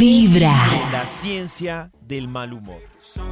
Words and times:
Vibra. 0.00 0.54
La 0.90 1.04
ciencia 1.04 1.90
del 2.00 2.26
mal 2.26 2.54
humor. 2.54 2.80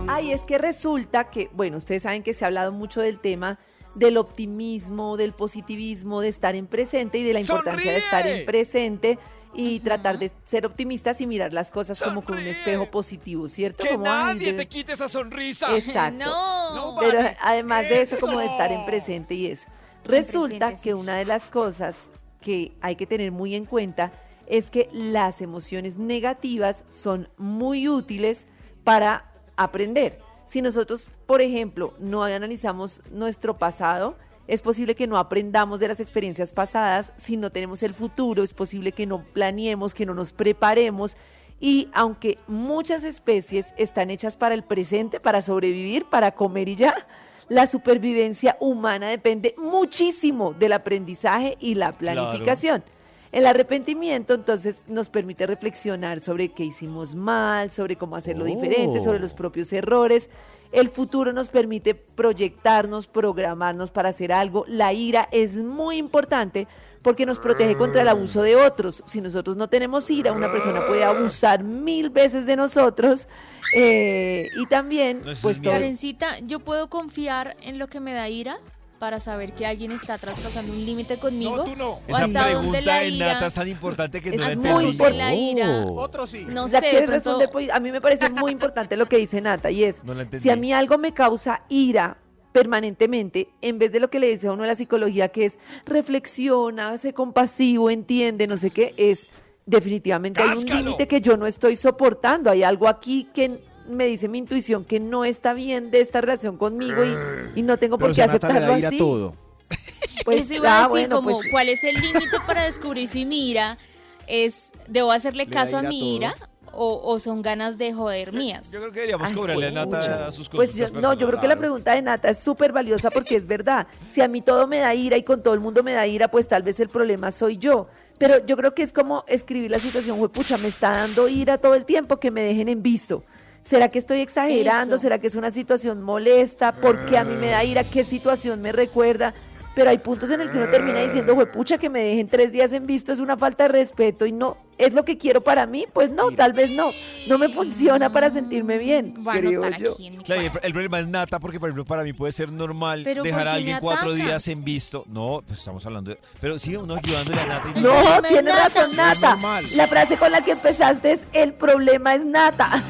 Ay, 0.07 0.33
es 0.33 0.45
que 0.45 0.59
resulta 0.59 1.31
que, 1.31 1.48
bueno, 1.55 1.79
ustedes 1.79 2.02
saben 2.02 2.23
que 2.23 2.35
se 2.35 2.44
ha 2.44 2.48
hablado 2.48 2.73
mucho 2.73 3.01
del 3.01 3.21
tema 3.21 3.59
del 3.94 4.19
optimismo, 4.19 5.16
del 5.16 5.32
positivismo, 5.32 6.20
de 6.20 6.28
estar 6.28 6.54
en 6.54 6.66
presente 6.66 7.16
y 7.16 7.22
de 7.22 7.32
la 7.32 7.40
importancia 7.40 7.90
de 7.90 7.96
estar 7.96 8.26
en 8.26 8.44
presente 8.44 9.18
y 9.54 9.80
tratar 9.80 10.18
de 10.18 10.30
ser 10.44 10.66
optimistas 10.66 11.22
y 11.22 11.26
mirar 11.26 11.54
las 11.54 11.70
cosas 11.70 12.02
como 12.02 12.22
con 12.22 12.36
un 12.36 12.46
espejo 12.46 12.90
positivo, 12.90 13.48
¿cierto? 13.48 13.85
Que 13.85 13.92
Como, 13.92 14.04
nadie 14.04 14.53
te 14.53 14.69
quite 14.69 14.92
esa 14.92 15.08
sonrisa. 15.08 15.74
Exacto. 15.74 16.27
No. 16.27 16.96
Pero 17.00 17.19
además 17.41 17.89
de 17.89 18.03
eso, 18.03 18.19
como 18.21 18.41
de 18.41 18.45
estar 18.45 18.71
en 18.71 18.85
presente 18.85 19.35
y 19.35 19.46
eso. 19.46 19.69
Resulta 20.05 20.66
presente, 20.66 20.82
que 20.82 20.91
sí. 20.91 20.93
una 20.93 21.16
de 21.16 21.25
las 21.25 21.48
cosas 21.48 22.11
que 22.43 22.73
hay 22.82 22.96
que 22.96 23.07
tener 23.07 23.32
muy 23.32 23.55
en 23.55 23.64
cuenta 23.64 24.12
es 24.49 24.71
que 24.71 24.89
las 24.93 25.41
emociones 25.41 25.99
negativas 25.99 26.85
son 26.89 27.29
muy 27.37 27.89
útiles 27.89 28.47
para 28.83 29.30
aprender. 29.57 30.19
Si 30.47 30.62
nosotros, 30.62 31.09
por 31.27 31.43
ejemplo, 31.43 31.95
no 31.98 32.23
analizamos 32.23 33.02
nuestro 33.12 33.59
pasado, 33.59 34.16
es 34.47 34.62
posible 34.62 34.95
que 34.95 35.07
no 35.07 35.19
aprendamos 35.19 35.79
de 35.79 35.88
las 35.88 36.01
experiencias 36.01 36.52
pasadas. 36.52 37.12
Si 37.16 37.37
no 37.37 37.52
tenemos 37.52 37.83
el 37.83 37.93
futuro, 37.93 38.43
es 38.43 38.55
posible 38.55 38.93
que 38.93 39.07
no 39.07 39.23
planeemos, 39.23 39.93
que 39.93 40.07
no 40.07 40.15
nos 40.15 40.33
preparemos. 40.33 41.19
Y 41.60 41.91
aunque 41.93 42.38
muchas 42.46 43.05
especies 43.05 43.74
están 43.77 44.09
hechas 44.09 44.37
para 44.37 44.55
el 44.55 44.62
presente, 44.62 45.21
para 45.21 45.43
sobrevivir, 45.43 46.07
para 46.07 46.30
comer 46.30 46.71
y 46.71 46.77
ya, 46.77 47.07
la 47.51 47.66
supervivencia 47.66 48.57
humana 48.59 49.09
depende 49.09 49.55
muchísimo 49.59 50.55
del 50.55 50.73
aprendizaje 50.73 51.59
y 51.60 51.74
la 51.74 51.93
planificación. 51.93 52.83
El 53.32 53.46
arrepentimiento 53.46 54.34
entonces 54.34 54.84
nos 54.88 55.09
permite 55.09 55.46
reflexionar 55.46 56.20
sobre 56.20 56.48
qué 56.50 56.64
hicimos 56.64 57.14
mal, 57.14 57.70
sobre 57.70 57.96
cómo 57.96 58.16
hacerlo 58.16 58.45
diferente, 58.45 59.01
sobre 59.01 59.18
los 59.18 59.34
propios 59.34 59.73
errores. 59.73 60.30
El 60.73 60.88
futuro 60.90 61.32
nos 61.32 61.48
permite 61.48 61.95
proyectarnos, 61.95 63.07
programarnos 63.07 63.90
para 63.90 64.10
hacer 64.10 64.32
algo. 64.32 64.64
La 64.68 64.92
ira 64.92 65.28
es 65.32 65.56
muy 65.56 65.96
importante 65.96 66.66
porque 67.02 67.26
nos 67.26 67.38
protege 67.38 67.74
contra 67.76 68.02
el 68.02 68.08
abuso 68.08 68.42
de 68.42 68.56
otros. 68.56 69.02
Si 69.06 69.20
nosotros 69.20 69.56
no 69.56 69.68
tenemos 69.68 70.10
ira, 70.10 70.32
una 70.32 70.50
persona 70.50 70.86
puede 70.86 71.04
abusar 71.04 71.62
mil 71.64 72.10
veces 72.10 72.44
de 72.46 72.56
nosotros. 72.56 73.28
eh, 73.74 74.48
y 74.56 74.66
también, 74.66 75.18
No, 75.18 75.32
pues 75.42 75.56
es 75.56 75.62
todo. 75.62 75.72
Karencita, 75.74 76.38
¿yo 76.40 76.60
puedo 76.60 76.88
confiar 76.88 77.56
en 77.60 77.78
lo 77.78 77.88
que 77.88 78.00
me 78.00 78.12
da 78.14 78.28
ira 78.28 78.58
para 78.98 79.20
saber 79.20 79.52
que 79.52 79.64
alguien 79.66 79.92
está 79.92 80.18
traspasando 80.18 80.72
un 80.72 80.84
límite 80.84 81.18
conmigo? 81.18 81.56
No, 81.58 81.64
tú 81.64 81.77
no. 81.77 81.91
¿O 81.92 82.00
Esa 82.08 82.24
hasta 82.24 82.50
dónde 82.52 82.80
pregunta 82.80 82.80
la 82.80 82.98
de 83.00 83.08
ira? 83.08 83.32
Nata 83.34 83.46
es 83.46 83.54
tan 83.54 83.68
importante 83.68 84.20
que 84.20 84.30
no 84.30 84.34
Es 84.34 84.41
la 84.41 84.46
muy 84.46 84.54
entendí. 84.84 84.88
¿Hasta 84.91 85.04
dónde 85.04 85.18
la 85.18 85.30
Oh. 85.30 85.34
ira? 85.34 85.86
Otro 85.86 86.27
sí. 86.27 86.46
No 86.48 86.68
sé, 86.68 86.74
de 86.74 86.80
quieres 86.80 86.98
pronto- 87.00 87.12
responder, 87.14 87.50
pues, 87.50 87.70
a 87.70 87.80
mí 87.80 87.92
me 87.92 88.00
parece 88.00 88.30
muy 88.30 88.50
importante 88.52 88.96
lo 88.96 89.06
que 89.06 89.16
dice 89.19 89.41
Nata 89.41 89.70
y 89.70 89.84
es, 89.84 90.02
No 90.04 90.14
la 90.14 90.22
entendí. 90.22 90.42
si 90.42 90.50
a 90.50 90.56
mí 90.56 90.72
algo 90.72 90.98
me 90.98 91.12
causa 91.14 91.62
ira 91.69 92.19
permanentemente, 92.52 93.50
en 93.60 93.78
vez 93.78 93.92
de 93.92 94.00
lo 94.00 94.10
que 94.10 94.19
le 94.19 94.28
dice 94.30 94.48
a 94.48 94.52
uno 94.52 94.64
la 94.64 94.74
psicología, 94.74 95.28
que 95.28 95.44
es 95.44 95.58
reflexiona, 95.86 96.96
sé 96.98 97.12
compasivo, 97.12 97.91
entiende, 97.91 98.46
no 98.46 98.56
sé 98.56 98.70
qué, 98.70 98.94
es 98.96 99.28
definitivamente 99.66 100.41
hay 100.42 100.56
un 100.58 100.64
límite 100.64 101.06
que 101.06 101.20
yo 101.20 101.36
no 101.36 101.46
estoy 101.46 101.76
soportando, 101.76 102.50
hay 102.50 102.62
algo 102.62 102.88
aquí 102.88 103.28
que 103.34 103.60
me 103.89 104.06
dice 104.06 104.28
mi 104.28 104.39
intuición 104.39 104.84
que 104.84 105.00
no 105.00 105.25
está 105.25 105.55
bien 105.55 105.91
de 105.91 106.00
esta 106.00 106.20
relación 106.20 106.56
conmigo 106.56 107.05
y, 107.05 107.61
y 107.61 107.62
no 107.62 107.78
tengo 107.78 107.98
por 107.98 108.14
qué 108.14 108.22
a 108.22 108.27
aceptarlo 108.27 108.75
así. 108.75 108.98
todo. 108.98 109.34
Pues, 110.25 110.42
Eso 110.42 110.55
iba 110.55 110.70
a 110.70 110.78
ah, 110.78 110.83
decir 110.83 110.91
bueno, 110.91 111.17
como, 111.17 111.31
pues, 111.31 111.50
¿cuál 111.50 111.69
es 111.69 111.83
el 111.84 111.94
límite 111.94 112.36
para 112.47 112.64
descubrir 112.64 113.09
si 113.09 113.25
mi 113.25 113.50
ira 113.50 113.78
es, 114.27 114.70
debo 114.86 115.11
hacerle 115.11 115.44
¿Le 115.44 115.50
da 115.50 115.62
caso 115.62 115.78
a 115.78 115.83
mi 115.83 116.00
todo? 116.00 116.16
ira 116.16 116.34
o, 116.72 117.00
o 117.03 117.19
son 117.19 117.41
ganas 117.41 117.78
de 117.78 117.94
joder 117.94 118.33
mías? 118.33 118.70
Yo 118.70 118.81
creo 118.81 118.92
que 118.92 119.00
deberíamos 119.00 119.28
Ay, 119.28 119.34
cobrarle 119.34 119.69
a. 119.69 119.70
Nata 119.70 120.31
sus 120.33 120.48
Pues 120.48 120.75
yo, 120.75 120.89
no, 120.91 121.14
yo 121.14 121.27
creo 121.28 121.41
que 121.41 121.48
la 121.48 121.56
pregunta 121.56 121.94
de 121.94 122.03
Nata 122.03 122.28
es 122.31 122.39
súper 122.39 122.72
valiosa 122.72 123.11
porque 123.11 123.36
es 123.36 123.47
verdad. 123.47 123.86
Si 124.06 124.20
a 124.20 124.28
mí 124.28 124.42
todo 124.42 124.66
me 124.66 124.81
da 124.81 124.94
ira 124.94 125.16
y 125.16 125.22
con 125.22 125.43
todo 125.43 125.54
el 125.54 125.60
mundo 125.60 125.82
me 125.82 125.93
da 125.93 126.06
ira, 126.06 126.28
pues 126.28 126.47
tal 126.47 126.62
vez 126.62 126.78
el 126.81 126.88
problema 126.88 127.31
soy 127.31 127.56
yo. 127.56 127.88
Pero 128.19 128.44
yo 128.44 128.56
creo 128.56 128.75
que 128.75 128.82
es 128.82 128.93
como 128.93 129.25
escribir 129.28 129.71
la 129.71 129.78
situación, 129.78 130.28
pucha, 130.28 130.59
me 130.59 130.69
está 130.69 130.91
dando 130.91 131.28
ira 131.28 131.56
todo 131.59 131.75
el 131.75 131.84
tiempo 131.84 132.19
que 132.19 132.31
me 132.31 132.43
dejen 132.43 132.69
en 132.69 132.82
visto. 132.82 133.25
¿Será 133.68 133.90
que 133.90 133.98
estoy 133.98 134.20
exagerando? 134.20 134.94
Eso. 134.94 135.02
¿Será 135.02 135.18
que 135.18 135.26
es 135.26 135.34
una 135.34 135.50
situación 135.50 136.00
molesta? 136.00 136.72
¿Por 136.72 137.04
qué 137.04 137.18
a 137.18 137.24
mí 137.24 137.34
me 137.34 137.48
da 137.48 137.62
ira? 137.64 137.84
¿Qué 137.84 138.02
situación 138.02 138.62
me 138.62 138.72
recuerda? 138.72 139.34
Pero 139.78 139.91
hay 139.91 139.99
puntos 139.99 140.28
en 140.33 140.41
el 140.41 140.50
que 140.50 140.56
uno 140.59 140.69
termina 140.69 140.99
diciendo, 140.99 141.37
pucha, 141.53 141.78
que 141.78 141.89
me 141.89 142.03
dejen 142.03 142.27
tres 142.27 142.50
días 142.50 142.72
en 142.72 142.84
visto 142.84 143.12
es 143.12 143.21
una 143.21 143.37
falta 143.37 143.62
de 143.62 143.69
respeto 143.69 144.27
y 144.27 144.33
no, 144.33 144.56
¿es 144.77 144.93
lo 144.93 145.05
que 145.05 145.16
quiero 145.16 145.41
para 145.41 145.66
mí? 145.66 145.87
Pues 145.93 146.11
no, 146.11 146.33
tal 146.33 146.53
vez 146.53 146.72
no. 146.72 146.91
No 147.28 147.39
me 147.39 147.49
funciona 147.49 148.11
para 148.12 148.28
sentirme 148.28 148.77
bien, 148.78 149.15
creo 149.22 149.71
yo. 149.78 149.97
Claro, 150.25 150.43
el, 150.65 150.72
problema 150.72 150.99
es 150.99 151.06
Nata, 151.06 151.39
porque 151.39 151.61
por 151.61 151.69
ejemplo 151.69 151.84
para 151.84 152.03
mí 152.03 152.12
puede 152.12 152.33
ser 152.33 152.50
normal 152.50 153.03
Pero 153.05 153.22
dejar 153.22 153.43
¿por 153.43 153.49
a 153.49 153.53
alguien 153.53 153.77
me 153.77 153.81
cuatro 153.81 154.15
días 154.15 154.49
en 154.49 154.65
visto. 154.65 155.05
No, 155.06 155.44
pues 155.47 155.61
estamos 155.61 155.87
hablando 155.87 156.10
de... 156.10 156.19
Pero 156.41 156.59
sí, 156.59 156.75
uno 156.75 156.97
ayudándole 156.97 157.41
a 157.41 157.47
Nata. 157.47 157.72
y- 157.77 157.81
No, 157.81 158.21
tienes 158.22 158.53
Nata. 158.53 158.65
razón, 158.65 158.97
Nata. 158.97 159.37
La 159.77 159.87
frase 159.87 160.16
con 160.16 160.33
la 160.33 160.41
que 160.41 160.50
empezaste 160.50 161.12
es 161.12 161.28
el 161.33 161.55
problema 161.55 162.16
es 162.16 162.25
Nata. 162.25 162.83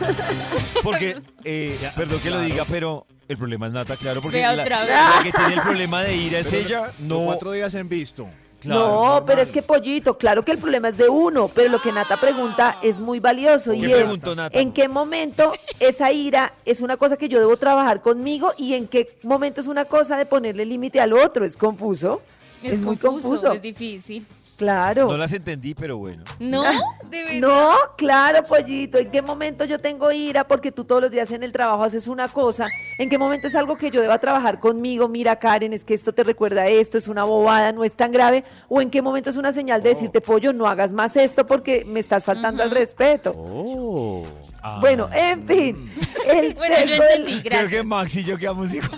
Porque, 0.83 1.21
eh, 1.45 1.79
perdón 1.95 2.19
que 2.21 2.31
lo 2.31 2.41
diga, 2.41 2.65
pero 2.71 3.07
el 3.29 3.37
problema 3.37 3.67
es 3.67 3.73
Nata, 3.73 3.95
claro, 3.97 4.21
porque 4.23 4.41
la, 4.41 4.57
la 4.57 5.21
que 5.23 5.33
tiene 5.33 5.55
el 5.55 5.61
problema 5.61 6.03
de 6.03 6.17
ira 6.17 6.39
es 6.39 6.53
ella. 6.53 6.91
No. 6.99 7.27
Cuatro 7.27 7.53
días 7.53 7.75
en 7.75 7.89
visto. 7.89 8.27
claro, 8.61 8.81
no, 8.81 8.89
normal. 8.89 9.23
pero 9.27 9.43
es 9.43 9.53
que 9.53 9.63
pollito, 9.63 10.17
claro 10.17 10.45
que 10.45 10.53
el 10.53 10.59
problema 10.59 10.89
es 10.89 10.97
de 10.97 11.09
uno, 11.11 11.49
pero 11.49 11.69
lo 11.69 11.81
que 11.81 11.93
Nata 11.93 12.17
pregunta 12.17 12.79
es 12.83 12.99
muy 12.99 13.21
valioso 13.21 13.75
y 13.75 13.83
¿Qué 13.83 14.01
es 14.01 14.23
Nata? 14.35 14.59
en 14.59 14.73
qué 14.73 14.89
momento 14.89 15.53
esa 15.79 16.11
ira 16.11 16.55
es 16.65 16.81
una 16.81 16.97
cosa 16.97 17.19
que 17.19 17.29
yo 17.29 17.39
debo 17.39 17.57
trabajar 17.59 18.01
conmigo 18.01 18.53
y 18.57 18.73
en 18.75 18.89
qué 18.89 19.19
momento 19.23 19.61
es 19.61 19.67
una 19.67 19.85
cosa 19.85 20.17
de 20.17 20.25
ponerle 20.25 20.65
límite 20.65 20.99
al 21.01 21.13
otro. 21.13 21.45
Es 21.45 21.57
confuso. 21.57 22.23
Es, 22.63 22.81
muy 22.81 22.97
confuso. 22.97 23.53
Es 23.53 23.63
difícil. 23.63 24.27
Claro. 24.59 25.07
No 25.07 25.17
las 25.17 25.33
entendí, 25.33 25.73
pero 25.73 25.97
bueno. 25.99 26.25
¿No? 26.41 26.63
De 27.09 27.23
verdad. 27.25 27.39
No, 27.41 27.71
claro, 27.97 28.43
pollito. 28.45 28.99
¿En 28.99 29.09
qué 29.11 29.23
momento 29.23 29.65
yo 29.65 29.79
tengo 29.79 30.11
ira? 30.13 30.43
Porque 30.45 30.73
tú 30.73 30.85
todos 30.85 31.01
los 31.01 31.11
días 31.13 31.31
en 31.31 31.45
el 31.45 31.53
trabajo 31.53 31.85
haces 31.85 32.09
una 32.09 32.27
cosa. 32.29 32.67
¿En 32.99 33.09
qué 33.09 33.19
momento 33.19 33.47
es 33.47 33.55
algo 33.55 33.79
que 33.79 33.91
yo 33.93 34.01
deba 34.03 34.19
trabajar 34.19 34.59
conmigo? 34.59 35.07
Mira, 35.09 35.37
Karen, 35.37 35.73
es 35.73 35.85
que 35.85 35.95
esto 35.95 36.13
te 36.13 36.25
recuerda 36.25 36.63
a 36.63 36.67
esto, 36.67 36.99
es 36.99 37.07
una 37.07 37.23
bobada, 37.23 37.71
no 37.71 37.85
es 37.85 37.93
tan 37.95 38.11
grave. 38.11 38.43
¿O 38.69 38.83
en 38.83 38.91
qué 38.91 39.01
momento 39.01 39.31
es 39.31 39.37
una 39.37 39.53
señal 39.53 39.81
de 39.83 39.91
decirte, 39.91 40.21
pollo, 40.21 40.53
no 40.53 40.67
hagas 40.67 40.91
más 40.93 41.15
esto 41.17 41.47
porque 41.47 41.85
me 41.87 42.01
estás 42.01 42.25
faltando 42.25 42.63
al 42.65 42.73
respeto? 42.73 43.35
Oh. 43.39 44.25
Bueno, 44.81 45.09
en 45.15 45.47
fin. 45.47 45.93
El 46.27 46.53
Bueno, 46.55 46.75
yo 46.81 46.87
sesgo 46.89 47.05
del- 47.05 47.13
entendí, 47.21 47.41
Creo 47.43 47.43
que 47.43 47.49
gracias. 47.69 47.87
Max 47.87 48.17
y 48.17 48.25
yo 48.25 48.37
quedamos 48.37 48.75
igual. 48.75 48.91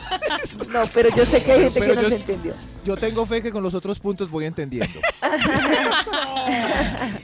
No, 0.70 0.82
pero 0.94 1.10
yo 1.14 1.24
sé 1.26 1.42
que 1.42 1.52
hay 1.52 1.60
gente 1.64 1.80
Pero 1.80 1.90
que 1.92 1.96
no 1.96 2.02
yo- 2.02 2.08
se 2.08 2.16
entendió. 2.16 2.54
Yo 2.84 2.96
tengo 2.96 3.26
fe 3.26 3.42
que 3.42 3.52
con 3.52 3.62
los 3.62 3.74
otros 3.74 3.98
puntos 3.98 4.30
voy 4.30 4.46
entendiendo. 4.46 5.00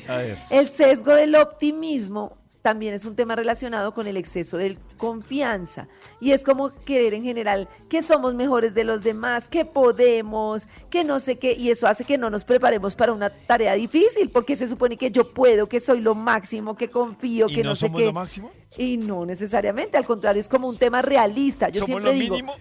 A 0.09 0.17
ver. 0.19 0.39
El 0.51 0.69
sesgo 0.69 1.13
del 1.15 1.35
optimismo 1.35 2.37
también 2.67 2.95
es 2.95 3.05
un 3.05 3.15
tema 3.15 3.37
relacionado 3.37 3.95
con 3.95 4.09
el 4.09 4.17
exceso 4.17 4.57
de 4.57 4.77
confianza. 4.97 5.87
Y 6.21 6.33
es 6.33 6.43
como 6.43 6.71
querer 6.85 7.15
en 7.15 7.23
general 7.23 7.69
que 7.89 8.03
somos 8.03 8.35
mejores 8.35 8.75
de 8.75 8.83
los 8.83 9.05
demás, 9.05 9.49
que 9.49 9.65
podemos, 9.65 10.67
que 10.91 11.05
no 11.05 11.21
sé 11.21 11.39
qué. 11.39 11.53
Y 11.53 11.71
eso 11.71 11.87
hace 11.87 12.05
que 12.05 12.19
no 12.19 12.29
nos 12.29 12.43
preparemos 12.43 12.97
para 12.97 13.13
una 13.13 13.31
tarea 13.31 13.75
difícil, 13.75 14.31
porque 14.31 14.57
se 14.57 14.67
supone 14.67 14.97
que 14.97 15.13
yo 15.13 15.33
puedo, 15.33 15.69
que 15.69 15.79
soy 15.79 16.01
lo 16.01 16.17
máximo, 16.17 16.77
que 16.77 16.89
confío, 16.89 17.49
¿Y 17.49 17.55
que 17.55 17.63
no, 17.63 17.69
no, 17.71 17.77
sé 17.77 17.87
somos 17.87 18.01
qué. 18.01 18.07
lo 18.07 18.13
máximo? 18.13 18.51
Y 18.77 18.97
no 18.97 19.25
necesariamente, 19.25 19.97
al 19.97 20.05
contrario, 20.05 20.41
es 20.41 20.49
como 20.49 20.69
un 20.69 20.77
tema 20.77 21.03
realista. 21.03 21.69
Yo 21.69 21.83
¿Somos 21.87 22.03
siempre 22.03 22.13
lo 22.15 22.19
digo, 22.19 22.35
mínimo? 22.35 22.57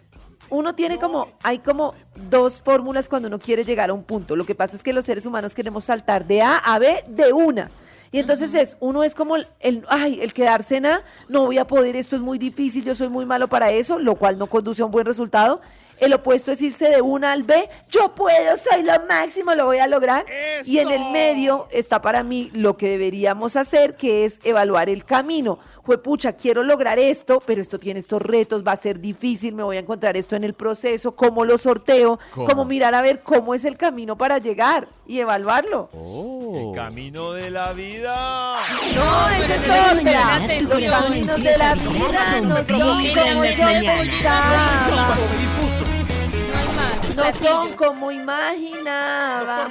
Uno 0.49 0.75
tiene 0.75 0.97
como, 0.97 1.27
hay 1.43 1.59
como 1.59 1.93
dos 2.29 2.61
fórmulas 2.61 3.09
cuando 3.09 3.27
uno 3.27 3.39
quiere 3.39 3.65
llegar 3.65 3.89
a 3.89 3.93
un 3.93 4.03
punto. 4.03 4.35
Lo 4.35 4.45
que 4.45 4.55
pasa 4.55 4.75
es 4.75 4.83
que 4.83 4.93
los 4.93 5.05
seres 5.05 5.25
humanos 5.25 5.55
queremos 5.55 5.85
saltar 5.85 6.25
de 6.25 6.41
A 6.41 6.57
a 6.57 6.79
B 6.79 7.03
de 7.07 7.33
una. 7.33 7.69
Y 8.11 8.19
entonces 8.19 8.53
es, 8.53 8.77
uno 8.79 9.03
es 9.03 9.13
como 9.15 9.35
el, 9.35 9.47
el, 9.59 9.83
ay, 9.89 10.21
el 10.21 10.33
quedarse 10.33 10.77
en 10.77 10.85
A, 10.85 11.03
no 11.27 11.45
voy 11.45 11.57
a 11.57 11.67
poder, 11.67 11.95
esto 11.95 12.15
es 12.15 12.21
muy 12.21 12.37
difícil, 12.37 12.85
yo 12.85 12.95
soy 12.95 13.09
muy 13.09 13.25
malo 13.25 13.47
para 13.47 13.71
eso, 13.71 13.99
lo 13.99 14.15
cual 14.15 14.37
no 14.37 14.47
conduce 14.47 14.81
a 14.81 14.85
un 14.85 14.91
buen 14.91 15.05
resultado. 15.05 15.59
El 15.99 16.13
opuesto 16.13 16.51
es 16.51 16.61
irse 16.61 16.89
de 16.89 17.01
una 17.01 17.31
al 17.31 17.43
B, 17.43 17.69
yo 17.89 18.13
puedo, 18.15 18.57
soy 18.57 18.83
lo 18.83 18.93
máximo, 19.07 19.55
lo 19.55 19.65
voy 19.65 19.77
a 19.77 19.87
lograr. 19.87 20.25
Y 20.65 20.79
en 20.79 20.91
el 20.91 21.11
medio 21.11 21.67
está 21.71 22.01
para 22.01 22.23
mí 22.23 22.51
lo 22.53 22.77
que 22.77 22.89
deberíamos 22.89 23.55
hacer, 23.55 23.95
que 23.95 24.25
es 24.25 24.39
evaluar 24.43 24.89
el 24.89 25.05
camino. 25.05 25.59
Juepucha, 25.85 26.33
quiero 26.33 26.63
lograr 26.63 26.97
esto, 26.97 27.41
pero 27.45 27.61
esto 27.61 27.77
tiene 27.77 27.99
estos 27.99 28.19
retos, 28.19 28.63
va 28.65 28.71
a 28.71 28.75
ser 28.75 28.99
difícil, 28.99 29.53
me 29.53 29.61
voy 29.61 29.77
a 29.77 29.81
encontrar 29.81 30.17
esto 30.17 30.35
en 30.35 30.43
el 30.43 30.55
proceso, 30.55 31.15
cómo 31.15 31.45
lo 31.45 31.59
sorteo, 31.59 32.19
¿Cómo? 32.31 32.47
cómo 32.47 32.65
mirar 32.65 32.95
a 32.95 33.03
ver 33.03 33.21
cómo 33.21 33.53
es 33.53 33.65
el 33.65 33.77
camino 33.77 34.17
para 34.17 34.39
llegar 34.39 34.87
y 35.05 35.19
evaluarlo. 35.19 35.89
El 35.93 36.75
camino 36.75 37.33
de 37.33 37.51
la 37.51 37.71
vida. 37.73 38.55
No, 38.95 39.27
pero 39.39 39.53
es 39.53 40.15
atención. 40.15 40.81
Los 40.81 41.03
caminos 41.03 41.43
de 41.43 41.57
la 41.57 41.75
vida 41.75 42.41
no 42.41 42.63
son 42.63 43.05
como 43.13 43.45
yo 43.45 43.65
pensaba. 43.85 45.15
No 47.15 47.31
son 47.31 47.73
como 47.73 48.11
imaginaba. 48.11 49.69